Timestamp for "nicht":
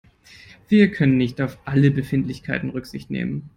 1.17-1.41